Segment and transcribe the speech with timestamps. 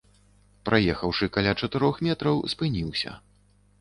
[0.69, 3.11] Праехаўшы каля чатырох метраў, спыніўся.